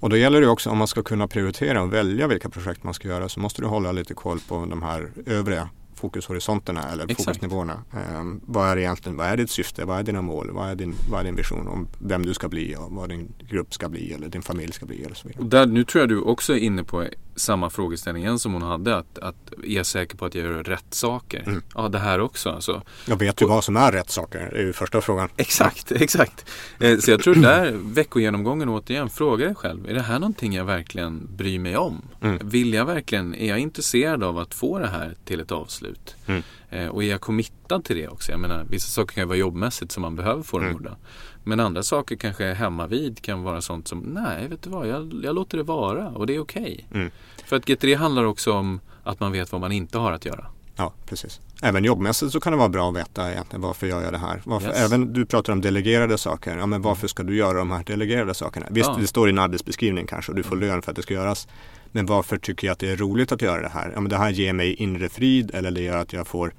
Och 0.00 0.10
då 0.10 0.16
gäller 0.16 0.40
det 0.40 0.48
också 0.48 0.70
om 0.70 0.78
man 0.78 0.88
ska 0.88 1.02
kunna 1.02 1.28
prioritera 1.28 1.82
och 1.82 1.92
välja 1.92 2.26
vilka 2.26 2.48
projekt 2.48 2.84
man 2.84 2.94
ska 2.94 3.08
göra 3.08 3.28
så 3.28 3.40
måste 3.40 3.62
du 3.62 3.68
hålla 3.68 3.92
lite 3.92 4.14
koll 4.14 4.40
på 4.48 4.66
de 4.66 4.82
här 4.82 5.10
övriga 5.26 5.68
fokushorisonterna 5.94 6.88
eller 6.92 7.04
Exakt. 7.04 7.24
fokusnivåerna. 7.24 7.82
Um, 8.18 8.40
vad 8.46 8.68
är 8.68 8.76
egentligen, 8.76 9.16
vad 9.16 9.26
är 9.26 9.36
ditt 9.36 9.50
syfte, 9.50 9.84
vad 9.84 9.98
är 9.98 10.02
dina 10.02 10.22
mål, 10.22 10.50
vad 10.50 10.70
är, 10.70 10.74
din, 10.74 10.94
vad 11.10 11.20
är 11.20 11.24
din 11.24 11.36
vision 11.36 11.68
om 11.68 11.88
vem 11.98 12.26
du 12.26 12.34
ska 12.34 12.48
bli 12.48 12.76
och 12.76 12.92
vad 12.92 13.08
din 13.08 13.32
grupp 13.48 13.74
ska 13.74 13.88
bli 13.88 14.12
eller 14.12 14.28
din 14.28 14.42
familj 14.42 14.72
ska 14.72 14.86
bli. 14.86 15.04
Eller 15.04 15.14
så 15.14 15.28
vidare. 15.28 15.44
Där, 15.44 15.66
nu 15.66 15.84
tror 15.84 16.02
jag 16.02 16.08
du 16.08 16.20
också 16.20 16.52
är 16.52 16.58
inne 16.58 16.84
på 16.84 17.06
samma 17.40 17.70
frågeställning 17.70 18.38
som 18.38 18.52
hon 18.52 18.62
hade. 18.62 18.96
Att, 18.96 19.18
att 19.18 19.52
är 19.64 19.76
jag 19.76 19.86
säker 19.86 20.16
på 20.16 20.24
att 20.24 20.34
jag 20.34 20.44
gör 20.44 20.62
rätt 20.62 20.94
saker? 20.94 21.42
Mm. 21.46 21.62
Ja, 21.74 21.88
det 21.88 21.98
här 21.98 22.20
också. 22.20 22.50
Alltså. 22.50 22.82
Jag 23.06 23.16
vet 23.16 23.36
du 23.36 23.46
vad 23.46 23.64
som 23.64 23.76
är 23.76 23.92
rätt 23.92 24.10
saker? 24.10 24.50
Det 24.52 24.58
är 24.58 24.62
ju 24.62 24.72
första 24.72 25.00
frågan. 25.00 25.28
Exakt, 25.36 25.92
exakt. 26.02 26.44
Eh, 26.80 26.98
så 26.98 27.10
jag 27.10 27.22
tror 27.22 27.34
där 27.42 27.72
veckogenomgången 27.72 28.68
återigen, 28.68 29.10
fråga 29.10 29.46
dig 29.46 29.54
själv. 29.54 29.88
Är 29.88 29.94
det 29.94 30.02
här 30.02 30.18
någonting 30.18 30.54
jag 30.54 30.64
verkligen 30.64 31.28
bryr 31.36 31.58
mig 31.58 31.76
om? 31.76 32.02
Mm. 32.22 32.38
Vill 32.48 32.74
jag 32.74 32.84
verkligen, 32.84 33.34
är 33.34 33.48
jag 33.48 33.58
intresserad 33.58 34.22
av 34.22 34.38
att 34.38 34.54
få 34.54 34.78
det 34.78 34.88
här 34.88 35.14
till 35.24 35.40
ett 35.40 35.52
avslut? 35.52 36.16
Mm. 36.26 36.42
Eh, 36.70 36.86
och 36.86 37.04
är 37.04 37.08
jag 37.08 37.20
committad 37.20 37.84
till 37.84 37.96
det 37.96 38.08
också? 38.08 38.32
Jag 38.32 38.40
menar, 38.40 38.66
vissa 38.70 38.88
saker 38.88 39.14
kan 39.14 39.22
ju 39.22 39.28
vara 39.28 39.38
jobbmässigt 39.38 39.92
som 39.92 40.00
man 40.00 40.16
behöver 40.16 40.42
få 40.42 40.58
dem 40.58 40.66
mm. 40.66 40.76
gjorda. 40.76 40.96
Men 41.44 41.60
andra 41.60 41.82
saker 41.82 42.16
kanske 42.16 42.44
hemma 42.44 42.86
vid 42.86 43.22
kan 43.22 43.42
vara 43.42 43.60
sånt 43.60 43.88
som, 43.88 43.98
nej 43.98 44.48
vet 44.48 44.62
du 44.62 44.70
vad, 44.70 44.88
jag, 44.88 45.20
jag 45.24 45.34
låter 45.34 45.56
det 45.56 45.62
vara 45.62 46.08
och 46.08 46.26
det 46.26 46.34
är 46.34 46.40
okej. 46.40 46.86
Okay. 46.90 47.00
Mm. 47.00 47.10
För 47.44 47.56
att 47.56 47.64
GTD 47.64 47.94
handlar 47.94 48.24
också 48.24 48.52
om 48.52 48.80
att 49.02 49.20
man 49.20 49.32
vet 49.32 49.52
vad 49.52 49.60
man 49.60 49.72
inte 49.72 49.98
har 49.98 50.12
att 50.12 50.24
göra. 50.24 50.46
Ja, 50.76 50.92
precis. 51.06 51.40
Även 51.62 51.84
jobbmässigt 51.84 52.32
så 52.32 52.40
kan 52.40 52.52
det 52.52 52.58
vara 52.58 52.68
bra 52.68 52.88
att 52.88 52.96
veta 52.96 53.32
egentligen 53.32 53.60
varför 53.60 53.86
gör 53.86 54.02
jag 54.02 54.12
det 54.12 54.18
här. 54.18 54.42
Varför, 54.44 54.68
yes. 54.68 54.78
Även 54.78 55.12
du 55.12 55.26
pratar 55.26 55.52
om 55.52 55.60
delegerade 55.60 56.18
saker. 56.18 56.56
Ja, 56.56 56.66
men 56.66 56.82
varför 56.82 57.08
ska 57.08 57.22
du 57.22 57.36
göra 57.36 57.58
de 57.58 57.70
här 57.70 57.84
delegerade 57.84 58.34
sakerna? 58.34 58.66
Visst, 58.70 58.88
ja. 58.88 58.96
det 59.00 59.06
står 59.06 59.28
i 59.28 59.32
en 59.32 59.38
arbetsbeskrivning 59.38 60.06
kanske 60.06 60.32
och 60.32 60.36
du 60.36 60.42
får 60.42 60.56
lön 60.56 60.82
för 60.82 60.90
att 60.90 60.96
det 60.96 61.02
ska 61.02 61.14
göras. 61.14 61.48
Men 61.92 62.06
varför 62.06 62.38
tycker 62.38 62.66
jag 62.66 62.72
att 62.72 62.78
det 62.78 62.90
är 62.90 62.96
roligt 62.96 63.32
att 63.32 63.42
göra 63.42 63.62
det 63.62 63.68
här? 63.68 63.92
Ja, 63.94 64.00
men 64.00 64.10
det 64.10 64.16
här 64.16 64.30
ger 64.30 64.52
mig 64.52 64.74
inre 64.74 65.08
frid 65.08 65.50
eller 65.54 65.70
det 65.70 65.80
gör 65.80 65.98
att 65.98 66.12
jag 66.12 66.26
får 66.26 66.52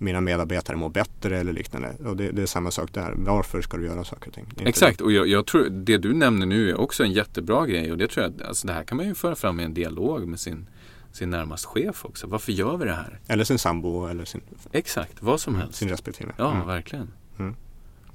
mina 0.00 0.20
medarbetare 0.20 0.76
mår 0.76 0.88
bättre 0.88 1.38
eller 1.38 1.52
liknande. 1.52 1.94
Och 2.04 2.16
det, 2.16 2.30
det, 2.30 2.42
är 2.42 2.46
samma 2.46 2.70
sak 2.70 2.92
där. 2.92 3.14
Varför 3.16 3.62
ska 3.62 3.76
du 3.76 3.84
göra 3.84 4.04
saker 4.04 4.28
och 4.28 4.34
ting? 4.34 4.46
Exakt, 4.58 5.00
och 5.00 5.12
jag, 5.12 5.28
jag, 5.28 5.46
tror 5.46 5.68
det 5.70 5.98
du 5.98 6.14
nämner 6.14 6.46
nu 6.46 6.70
är 6.70 6.80
också 6.80 7.04
en 7.04 7.12
jättebra 7.12 7.66
grej. 7.66 7.92
Och 7.92 7.98
det 7.98 8.08
tror 8.08 8.24
jag, 8.24 8.46
alltså 8.46 8.66
det 8.66 8.72
här 8.72 8.84
kan 8.84 8.96
man 8.96 9.06
ju 9.06 9.14
föra 9.14 9.34
fram 9.34 9.60
i 9.60 9.64
en 9.64 9.74
dialog 9.74 10.28
med 10.28 10.40
sin, 10.40 10.68
sin 11.12 11.30
närmaste 11.30 11.68
chef 11.68 12.04
också. 12.04 12.26
Varför 12.26 12.52
gör 12.52 12.76
vi 12.76 12.84
det 12.84 12.92
här? 12.92 13.20
Eller 13.26 13.44
sin 13.44 13.58
sambo 13.58 14.06
eller 14.06 14.24
sin... 14.24 14.40
Exakt, 14.72 15.22
vad 15.22 15.40
som 15.40 15.54
helst. 15.54 15.74
Sin 15.74 15.88
respektive. 15.88 16.32
Ja, 16.36 16.54
mm. 16.54 16.66
verkligen. 16.66 17.12
Mm. 17.38 17.56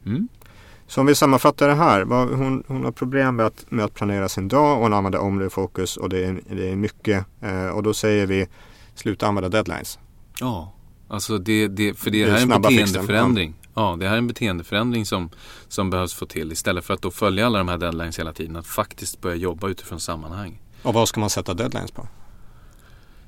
Mm. 0.06 0.28
Så 0.88 1.02
om 1.02 1.08
vi 1.08 1.16
sammanfattar 1.16 1.68
det 1.68 1.74
här. 1.74 2.02
Hon, 2.36 2.64
hon 2.68 2.84
har 2.84 2.92
problem 2.92 3.36
med 3.36 3.46
att, 3.46 3.66
med 3.70 3.86
att 3.86 3.94
planera 3.94 4.30
sin 4.30 4.48
dag 4.48 4.78
och 4.78 4.84
hon 4.84 4.94
använder 4.94 5.20
områdefokus 5.20 5.98
och 5.98 6.10
det 6.10 6.26
är, 6.26 6.42
det 6.50 6.70
är 6.70 6.76
mycket. 6.76 7.26
Eh, 7.42 7.68
och 7.68 7.84
då 7.84 7.94
säger 7.94 8.26
vi 8.26 8.48
sluta 8.96 9.28
använda 9.28 9.50
deadlines. 9.50 10.00
Ja. 10.40 10.74
Alltså 11.08 11.38
det, 11.38 11.68
det, 11.68 11.94
för 11.94 12.12
det, 12.12 12.26
det 12.26 12.32
här 12.32 12.38
är 12.38 12.56
en 12.56 12.62
beteendeförändring. 12.62 13.54
Ja, 13.74 13.98
det 14.00 14.08
här 14.08 14.14
är 14.14 14.18
en 14.18 14.28
beteendeförändring 14.28 15.06
som, 15.06 15.30
som 15.68 15.90
behövs 15.90 16.14
få 16.14 16.26
till 16.26 16.52
istället 16.52 16.86
för 16.86 16.94
att 16.94 17.02
då 17.02 17.12
följa 17.12 17.46
alla 17.46 17.58
de 17.58 17.68
här 17.68 17.78
deadlines 17.78 18.20
hela 18.20 18.34
tiden. 18.34 18.56
Att 18.56 18.68
faktiskt 18.68 19.22
börja 19.22 19.36
jobba 19.36 19.68
utifrån 19.68 20.00
sammanhang. 20.00 20.62
Och 20.84 20.94
vad 20.94 21.08
ska 21.08 21.20
man 21.20 21.30
sätta 21.30 21.54
deadlines 21.54 21.92
på? 21.92 22.08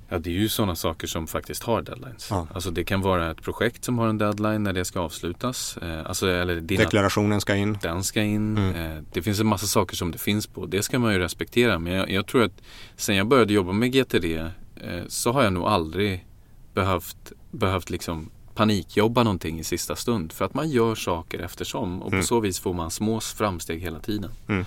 Ja, 0.10 0.20
det 0.20 0.30
är 0.30 0.34
ju 0.34 0.50
sådana 0.50 0.76
saker 0.76 1.08
som 1.08 1.28
faktiskt 1.28 1.64
har 1.64 1.82
deadlines. 1.82 2.28
Ja. 2.30 2.48
Alltså 2.54 2.72
det 2.72 2.84
kan 2.84 3.02
vara 3.02 3.32
ett 3.32 3.42
projekt 3.42 3.84
som 3.86 3.98
har 3.98 4.08
en 4.08 4.18
deadline 4.18 4.64
när 4.64 4.74
det 4.74 4.86
ska 4.86 5.00
avslutas. 5.00 5.78
Eh, 5.78 6.06
alltså, 6.06 6.30
eller 6.30 6.56
dina, 6.56 6.84
Deklarationen 6.84 7.42
ska 7.42 7.56
in. 7.56 7.78
Den 7.82 8.04
ska 8.04 8.22
in. 8.22 8.58
Mm. 8.58 8.76
Eh, 8.76 9.04
det 9.14 9.22
finns 9.22 9.40
en 9.40 9.48
massa 9.48 9.68
saker 9.68 9.96
som 9.96 10.12
det 10.12 10.18
finns 10.18 10.48
på. 10.48 10.66
Det 10.66 10.84
ska 10.84 11.00
man 11.00 11.14
ju 11.14 11.20
respektera. 11.20 11.80
Men 11.80 11.94
jag, 11.94 12.12
jag 12.12 12.28
tror 12.28 12.44
att 12.44 12.62
sen 12.96 13.16
jag 13.16 13.28
började 13.28 13.54
jobba 13.54 13.72
med 13.72 13.92
GTD 13.92 14.26
eh, 14.26 15.04
så 15.08 15.32
har 15.32 15.44
jag 15.44 15.54
nog 15.54 15.64
aldrig 15.64 16.26
behövt, 16.74 17.32
behövt 17.52 17.90
liksom 17.90 18.30
panikjobba 18.56 19.24
någonting 19.24 19.60
i 19.60 19.64
sista 19.64 19.96
stund. 19.96 20.32
För 20.32 20.46
att 20.46 20.54
man 20.54 20.70
gör 20.70 20.96
saker 20.96 21.40
eftersom 21.40 22.02
och 22.02 22.08
mm. 22.08 22.22
på 22.22 22.28
så 22.28 22.40
vis 22.40 22.60
får 22.60 22.74
man 22.74 22.92
små 22.92 23.20
framsteg 23.20 23.82
hela 23.82 24.00
tiden. 24.00 24.32
Mm. 24.48 24.66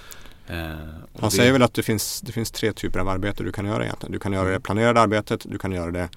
Eh, 0.51 0.57
Han 0.57 1.31
det... 1.31 1.31
säger 1.31 1.53
väl 1.53 1.63
att 1.63 1.75
det 1.75 1.83
finns, 1.83 2.21
det 2.21 2.33
finns 2.33 2.51
tre 2.51 2.73
typer 2.73 3.01
av 3.01 3.09
arbete 3.09 3.43
du 3.43 3.53
kan 3.53 3.67
göra 3.67 3.85
egentligen. 3.85 4.13
Du 4.13 4.19
kan 4.19 4.33
göra 4.33 4.49
det 4.51 4.61
planerade 4.61 5.01
arbetet, 5.01 5.47
du 5.51 5.59
kan 5.59 5.73
göra 5.73 5.91
det, 5.91 6.09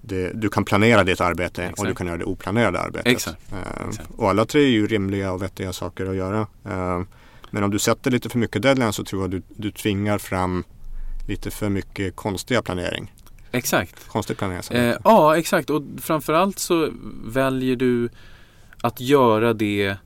det 0.00 0.32
du 0.34 0.48
kan 0.48 0.64
planera 0.64 1.04
ditt 1.04 1.20
arbete 1.20 1.62
Exakt. 1.62 1.80
och 1.80 1.86
du 1.86 1.94
kan 1.94 2.06
göra 2.06 2.18
det 2.18 2.24
oplanerade 2.24 2.80
arbetet. 2.80 3.12
Exakt. 3.12 3.52
Eh, 3.52 3.88
Exakt. 3.88 4.08
Och 4.16 4.30
alla 4.30 4.44
tre 4.44 4.62
är 4.62 4.68
ju 4.68 4.86
rimliga 4.86 5.32
och 5.32 5.42
vettiga 5.42 5.72
saker 5.72 6.06
att 6.06 6.16
göra. 6.16 6.40
Eh, 6.64 7.02
men 7.50 7.62
om 7.64 7.70
du 7.70 7.78
sätter 7.78 8.10
lite 8.10 8.28
för 8.28 8.38
mycket 8.38 8.62
deadline 8.62 8.92
så 8.92 9.04
tror 9.04 9.22
jag 9.22 9.30
du, 9.30 9.42
du 9.56 9.70
tvingar 9.70 10.18
fram 10.18 10.64
lite 11.28 11.50
för 11.50 11.68
mycket 11.68 12.16
konstiga 12.16 12.62
planering. 12.62 13.12
Exakt. 13.52 14.08
Konstigt 14.08 14.38
planeringsarbete. 14.38 14.88
Eh, 14.88 14.96
ja, 15.04 15.36
exakt. 15.36 15.70
Och 15.70 15.82
framförallt 16.00 16.58
så 16.58 16.90
väljer 17.24 17.76
du 17.76 18.08
att 18.80 19.00
göra 19.00 19.52
det 19.54 19.96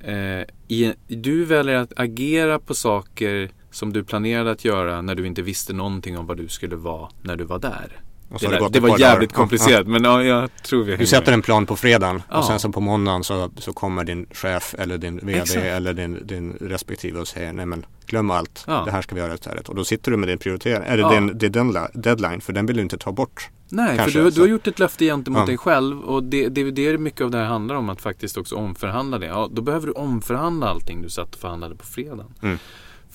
eh, 0.00 0.44
i, 0.68 0.94
Du 1.06 1.44
väljer 1.44 1.76
att 1.76 1.92
agera 1.96 2.58
på 2.58 2.74
saker 2.74 3.50
som 3.70 3.92
du 3.92 4.04
planerade 4.04 4.50
att 4.50 4.64
göra 4.64 5.02
när 5.02 5.14
du 5.14 5.26
inte 5.26 5.42
visste 5.42 5.72
någonting 5.72 6.18
om 6.18 6.26
vad 6.26 6.36
du 6.36 6.48
skulle 6.48 6.76
vara 6.76 7.08
när 7.22 7.36
du 7.36 7.44
var 7.44 7.58
där. 7.58 8.00
Det, 8.28 8.46
där, 8.46 8.68
det, 8.70 8.80
var 8.80 8.98
jävligt 8.98 9.30
dagar. 9.30 9.36
komplicerat 9.36 9.86
ja, 9.86 9.92
men 9.92 10.04
ja, 10.04 10.22
jag 10.22 10.62
tror 10.62 10.84
vi 10.84 10.96
Du 10.96 11.06
sätter 11.06 11.32
en 11.32 11.42
plan 11.42 11.66
på 11.66 11.76
fredagen 11.76 12.22
ja. 12.30 12.38
och 12.38 12.44
sen 12.44 12.58
så 12.58 12.72
på 12.72 12.80
måndagen 12.80 13.24
så, 13.24 13.50
så 13.58 13.72
kommer 13.72 14.04
din 14.04 14.26
chef 14.32 14.74
eller 14.78 14.98
din 14.98 15.16
VD 15.16 15.38
Exakt. 15.38 15.64
eller 15.64 15.92
din, 15.92 16.26
din 16.26 16.52
respektive 16.60 17.20
och 17.20 17.28
säger 17.28 17.52
nej 17.52 17.66
men 17.66 17.86
glöm 18.06 18.30
allt. 18.30 18.64
Ja. 18.66 18.82
Det 18.84 18.90
här 18.90 19.02
ska 19.02 19.14
vi 19.14 19.20
göra 19.20 19.34
istället. 19.34 19.68
Och 19.68 19.74
då 19.74 19.84
sitter 19.84 20.10
du 20.10 20.16
med 20.16 20.28
din 20.28 20.38
prioritering, 20.38 20.82
eller 20.86 21.10
din, 21.10 21.38
din 21.38 21.76
deadline 21.94 22.40
för 22.40 22.52
den 22.52 22.66
vill 22.66 22.76
du 22.76 22.82
inte 22.82 22.98
ta 22.98 23.12
bort. 23.12 23.50
Nej, 23.68 23.96
Kanske, 23.96 24.18
för 24.18 24.24
du, 24.24 24.30
du 24.30 24.40
har 24.40 24.48
gjort 24.48 24.66
ett 24.66 24.78
löfte 24.78 25.04
gentemot 25.04 25.40
ja. 25.40 25.46
dig 25.46 25.58
själv 25.58 26.00
och 26.00 26.22
det, 26.22 26.48
det, 26.48 26.70
det 26.70 26.86
är 26.86 26.98
mycket 26.98 27.20
av 27.20 27.30
det 27.30 27.38
här 27.38 27.44
handlar 27.44 27.74
om 27.74 27.88
att 27.88 28.00
faktiskt 28.00 28.36
också 28.36 28.54
omförhandla 28.54 29.18
det. 29.18 29.26
Ja, 29.26 29.48
då 29.52 29.62
behöver 29.62 29.86
du 29.86 29.92
omförhandla 29.92 30.68
allting 30.68 31.02
du 31.02 31.10
satt 31.10 31.34
och 31.34 31.40
förhandlade 31.40 31.76
på 31.76 31.86
fredagen. 31.86 32.34
Mm. 32.42 32.58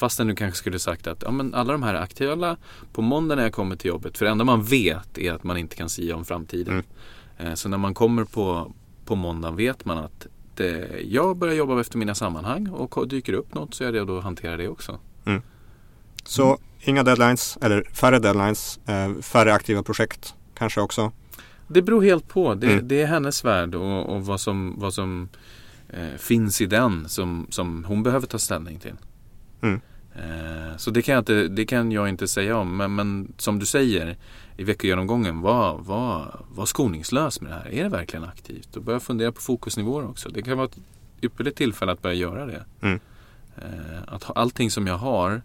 Fastän 0.01 0.27
du 0.27 0.35
kanske 0.35 0.57
skulle 0.57 0.79
sagt 0.79 1.07
att 1.07 1.23
ja, 1.23 1.31
men 1.31 1.53
alla 1.53 1.71
de 1.71 1.83
här 1.83 1.93
är 1.93 2.01
aktuella 2.01 2.57
på 2.93 3.01
måndag 3.01 3.35
när 3.35 3.43
jag 3.43 3.53
kommer 3.53 3.75
till 3.75 3.87
jobbet. 3.87 4.17
För 4.17 4.25
det 4.25 4.31
enda 4.31 4.43
man 4.43 4.63
vet 4.63 5.17
är 5.17 5.33
att 5.33 5.43
man 5.43 5.57
inte 5.57 5.75
kan 5.75 5.89
säga 5.89 6.15
om 6.15 6.25
framtiden. 6.25 6.73
Mm. 7.37 7.51
Eh, 7.51 7.53
så 7.53 7.69
när 7.69 7.77
man 7.77 7.93
kommer 7.93 8.23
på, 8.23 8.73
på 9.05 9.15
måndag 9.15 9.51
vet 9.51 9.85
man 9.85 9.97
att 9.97 10.27
det, 10.55 11.01
jag 11.05 11.37
börjar 11.37 11.55
jobba 11.55 11.81
efter 11.81 11.97
mina 11.97 12.15
sammanhang 12.15 12.69
och 12.69 13.07
dyker 13.07 13.33
upp 13.33 13.53
något 13.53 13.73
så 13.73 13.83
är 13.83 13.85
jag 13.85 13.95
redo 13.95 14.17
att 14.17 14.23
hantera 14.23 14.57
det 14.57 14.67
också. 14.67 14.99
Mm. 15.25 15.41
Så 16.23 16.47
mm. 16.47 16.59
inga 16.79 17.03
deadlines 17.03 17.57
eller 17.61 17.83
färre 17.93 18.19
deadlines, 18.19 18.79
eh, 18.85 19.21
färre 19.21 19.53
aktiva 19.53 19.83
projekt 19.83 20.35
kanske 20.53 20.81
också? 20.81 21.11
Det 21.67 21.81
beror 21.81 22.01
helt 22.01 22.27
på. 22.27 22.55
Det, 22.55 22.73
mm. 22.73 22.87
det 22.87 23.01
är 23.01 23.07
hennes 23.07 23.45
värld 23.45 23.75
och, 23.75 24.15
och 24.15 24.25
vad 24.25 24.41
som, 24.41 24.73
vad 24.77 24.93
som 24.93 25.29
eh, 25.89 26.17
finns 26.17 26.61
i 26.61 26.65
den 26.65 27.09
som, 27.09 27.47
som 27.49 27.83
hon 27.83 28.03
behöver 28.03 28.27
ta 28.27 28.39
ställning 28.39 28.79
till. 28.79 28.95
Mm. 29.61 29.81
Eh, 30.15 30.77
så 30.77 30.91
det 30.91 31.01
kan, 31.01 31.13
jag 31.13 31.21
inte, 31.21 31.47
det 31.47 31.65
kan 31.65 31.91
jag 31.91 32.09
inte 32.09 32.27
säga 32.27 32.57
om. 32.57 32.77
Men, 32.77 32.95
men 32.95 33.33
som 33.37 33.59
du 33.59 33.65
säger 33.65 34.17
i 34.57 34.63
veckogenomgången, 34.63 35.41
var, 35.41 35.77
var, 35.77 36.39
var 36.49 36.65
skoningslös 36.65 37.41
med 37.41 37.51
det 37.51 37.55
här. 37.55 37.69
Är 37.71 37.83
det 37.83 37.89
verkligen 37.89 38.23
aktivt? 38.23 38.75
Och 38.75 38.83
börja 38.83 38.99
fundera 38.99 39.31
på 39.31 39.41
fokusnivåer 39.41 40.09
också. 40.09 40.29
Det 40.29 40.41
kan 40.41 40.57
vara 40.57 40.67
ett 40.67 40.77
ypperligt 41.21 41.57
tillfälle 41.57 41.91
att 41.91 42.01
börja 42.01 42.15
göra 42.15 42.45
det. 42.45 42.65
Mm. 42.81 42.99
Eh, 43.57 44.03
att 44.07 44.37
allting 44.37 44.71
som 44.71 44.87
jag 44.87 44.97
har, 44.97 45.41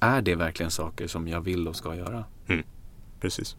är 0.00 0.22
det 0.22 0.34
verkligen 0.34 0.70
saker 0.70 1.06
som 1.06 1.28
jag 1.28 1.40
vill 1.40 1.68
och 1.68 1.76
ska 1.76 1.94
göra? 1.94 2.24
Mm. 2.46 2.64
Precis. 3.20 3.56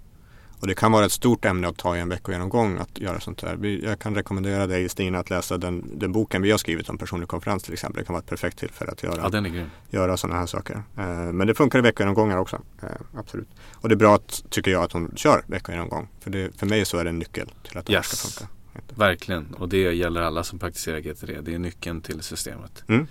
Och 0.64 0.68
det 0.68 0.76
kan 0.76 0.92
vara 0.92 1.06
ett 1.06 1.12
stort 1.12 1.46
ämne 1.46 1.68
att 1.68 1.78
ta 1.78 1.98
i 1.98 2.00
en 2.00 2.10
veckogenomgång 2.10 2.78
att 2.78 3.00
göra 3.00 3.20
sånt 3.20 3.42
här. 3.42 3.66
Jag 3.66 4.00
kan 4.00 4.16
rekommendera 4.16 4.68
dig 4.68 4.90
Stina 4.90 5.20
att 5.20 5.30
läsa 5.30 5.58
den, 5.58 6.00
den 6.00 6.12
boken 6.12 6.42
vi 6.42 6.52
har 6.52 6.58
skrivit 6.58 6.90
om 6.90 6.98
personlig 6.98 7.30
konferens 7.30 7.64
till 7.64 7.74
exempel. 7.74 8.02
Det 8.02 8.06
kan 8.06 8.14
vara 8.14 8.22
ett 8.22 8.30
perfekt 8.30 8.58
tillfälle 8.58 8.92
att 8.92 9.04
göra, 9.04 9.30
ja, 9.32 9.66
göra 9.90 10.18
sådana 10.18 10.40
här 10.40 10.46
saker. 10.46 10.84
Eh, 10.98 11.06
men 11.06 11.48
det 11.48 11.56
funkar 11.56 11.80
i 11.80 11.82
veckogenomgångar 11.82 12.38
också. 12.38 12.62
Eh, 12.82 12.90
absolut. 13.18 13.48
Och 13.74 13.90
det 13.90 13.96
är 13.96 13.98
bra 13.98 14.16
att, 14.16 14.44
tycker 14.50 14.72
jag 14.72 14.84
att 14.84 14.92
hon 14.92 15.12
kör 15.16 15.44
veckogenomgång. 15.48 16.08
För, 16.20 16.32
det, 16.32 16.60
för 16.60 16.66
mig 16.66 16.86
så 16.86 16.98
är 16.98 17.04
det 17.04 17.10
en 17.10 17.20
nyckel 17.20 17.52
till 17.64 17.78
att 17.78 17.86
det 17.86 17.94
yes. 17.94 18.06
ska 18.06 18.30
funka. 18.30 18.54
Verkligen, 18.96 19.54
och 19.54 19.70
det 19.70 19.94
gäller 19.94 20.22
alla 20.22 20.44
som 20.44 20.60
praktiserar 20.60 21.00
GTD. 21.00 21.42
Det 21.42 21.54
är 21.54 21.60
nyckeln 21.60 22.02
till 22.02 22.22
systemet. 22.22 22.84
Mm. 22.88 23.08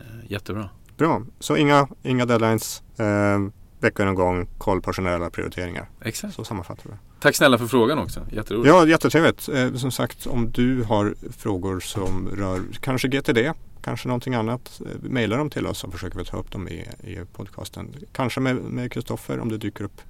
Eh, 0.00 0.32
jättebra. 0.32 0.68
Bra, 0.96 1.22
så 1.38 1.56
inga, 1.56 1.88
inga 2.02 2.26
deadlines. 2.26 2.82
Eh, 2.96 3.38
veckogenomgång, 3.82 4.46
koll 4.58 4.82
på 4.82 4.92
generella 4.92 5.30
prioriteringar. 5.30 5.88
Exakt. 6.04 6.34
Så 6.34 6.44
sammanfattar 6.44 6.90
vi 6.90 6.96
Tack 7.20 7.36
snälla 7.36 7.58
för 7.58 7.66
frågan 7.66 7.98
också. 7.98 8.26
Jätteroligt. 8.32 8.68
Ja, 8.68 8.86
jättetrevligt. 8.86 9.48
Eh, 9.48 9.74
som 9.74 9.90
sagt, 9.90 10.26
om 10.26 10.50
du 10.50 10.82
har 10.82 11.14
frågor 11.38 11.80
som 11.80 12.28
rör 12.28 12.62
kanske 12.80 13.08
GTD, 13.08 13.52
kanske 13.82 14.08
någonting 14.08 14.34
annat, 14.34 14.80
eh, 14.80 15.10
mejla 15.10 15.36
dem 15.36 15.50
till 15.50 15.66
oss 15.66 15.78
så 15.78 15.90
försöker 15.90 16.18
vi 16.18 16.24
ta 16.24 16.36
upp 16.36 16.50
dem 16.50 16.68
i, 16.68 16.88
i 17.04 17.18
podcasten. 17.32 17.94
Kanske 18.12 18.40
med 18.40 18.92
Kristoffer 18.92 19.40
om 19.40 19.48
det 19.48 19.58
dyker 19.58 19.84
upp 19.84 20.00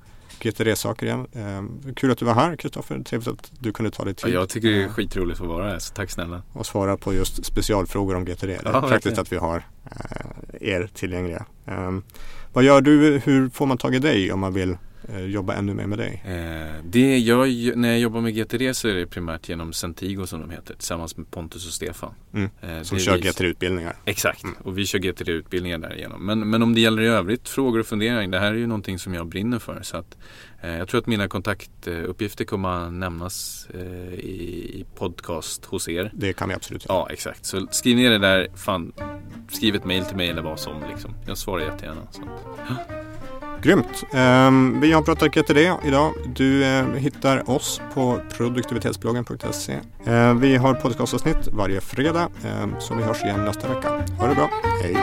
GTD-saker 0.43 1.07
igen. 1.07 1.27
Eh, 1.33 1.93
kul 1.95 2.11
att 2.11 2.19
du 2.19 2.25
var 2.25 2.35
här 2.35 2.57
Kristoffer. 2.57 3.03
Trevligt 3.03 3.29
att 3.29 3.53
du 3.59 3.73
kunde 3.73 3.91
ta 3.91 4.05
dig 4.05 4.15
tid. 4.15 4.35
Ja, 4.35 4.39
jag 4.39 4.49
tycker 4.49 4.69
det 4.69 4.83
är 4.83 4.89
skitroligt 4.89 5.41
att 5.41 5.47
vara 5.47 5.71
här, 5.71 5.79
så 5.79 5.95
tack 5.95 6.11
snälla. 6.11 6.43
Och 6.53 6.67
svara 6.67 6.97
på 6.97 7.15
just 7.15 7.45
specialfrågor 7.45 8.15
om 8.15 8.25
GTD. 8.25 8.47
Det 8.47 8.55
är 8.55 8.73
ja, 8.73 8.89
praktiskt 8.89 9.19
att 9.19 9.33
vi 9.33 9.37
har 9.37 9.67
eh, 9.85 10.73
er 10.73 10.91
tillgängliga. 10.95 11.47
Vad 12.53 12.65
gör 12.65 12.81
du? 12.81 13.19
Hur 13.25 13.49
får 13.49 13.67
man 13.67 13.79
tag 13.79 13.95
i 13.95 13.99
dig 13.99 14.33
om 14.33 14.41
man 14.41 14.55
vill 14.55 14.77
jobba 15.27 15.55
ännu 15.55 15.75
mer 15.75 15.87
med 15.87 15.99
dig? 15.99 16.23
Eh, 16.27 16.85
det 16.85 17.19
jag, 17.19 17.77
när 17.77 17.89
jag 17.89 17.99
jobbar 17.99 18.21
med 18.21 18.35
GTD 18.35 18.77
så 18.77 18.89
är 18.89 18.95
det 18.95 19.07
primärt 19.07 19.49
genom 19.49 19.73
Centigo 19.73 20.27
som 20.27 20.41
de 20.41 20.51
heter 20.51 20.75
tillsammans 20.75 21.17
med 21.17 21.31
Pontus 21.31 21.67
och 21.67 21.73
Stefan. 21.73 22.15
Mm. 22.35 22.51
Eh, 22.61 22.83
som 22.83 22.99
kör 22.99 23.19
GTD-utbildningar? 23.19 23.97
Exakt, 24.05 24.45
mm. 24.45 24.57
och 24.65 24.79
vi 24.79 24.87
kör 24.87 24.99
GTD-utbildningar 24.99 25.79
därigenom. 25.79 26.27
Men, 26.27 26.51
men 26.51 26.63
om 26.63 26.75
det 26.75 26.81
gäller 26.81 27.03
i 27.03 27.07
övrigt 27.07 27.49
frågor 27.49 27.81
och 27.81 27.87
funderingar, 27.87 28.33
det 28.33 28.39
här 28.39 28.53
är 28.53 28.57
ju 28.57 28.67
någonting 28.67 28.99
som 28.99 29.15
jag 29.15 29.27
brinner 29.27 29.59
för. 29.59 29.83
Så 29.83 29.97
att, 29.97 30.19
eh, 30.63 30.71
jag 30.71 30.89
tror 30.89 31.01
att 31.01 31.07
mina 31.07 31.29
kontaktuppgifter 31.29 32.45
kommer 32.45 32.69
att 32.69 32.93
nämnas 32.93 33.69
eh, 33.75 34.15
i, 34.15 34.81
i, 34.81 34.87
podcast 34.95 35.65
hos 35.65 35.89
er. 35.89 36.11
Det 36.15 36.33
kan 36.33 36.49
vi 36.49 36.55
absolut 36.55 36.85
göra. 36.89 36.99
Ja, 36.99 37.09
exakt. 37.11 37.45
Så 37.45 37.67
skriv 37.71 37.97
ner 37.97 38.11
det 38.11 38.19
där, 38.19 38.49
fan, 38.57 38.93
skriv 39.49 39.75
ett 39.75 39.85
mail 39.85 40.05
till 40.05 40.17
mig 40.17 40.29
eller 40.29 40.43
vad 40.43 40.61
som. 40.61 40.75
Liksom. 40.91 41.15
Jag 41.27 41.39
svarar 41.39 41.65
jättegärna. 41.65 42.09
Så. 42.11 42.23
Grymt! 43.63 44.05
Ehm, 44.13 44.81
vi 44.81 44.93
har 44.93 45.03
pratat 45.03 45.35
GTD 45.35 45.59
idag. 45.85 46.13
Du 46.35 46.65
eh, 46.65 46.87
hittar 46.87 47.51
oss 47.51 47.81
på 47.95 48.21
produktivitetsbloggen.se. 48.37 49.79
Ehm, 50.07 50.41
vi 50.41 50.57
har 50.57 50.75
podcastavsnitt 50.75 51.49
varje 51.53 51.81
fredag, 51.81 52.29
ehm, 52.45 52.75
så 52.81 52.95
vi 52.95 53.03
hörs 53.03 53.25
igen 53.25 53.45
nästa 53.45 53.69
vecka. 53.69 53.89
Ha 54.19 54.27
det 54.27 54.35
bra, 54.35 54.51
hej! 54.83 54.97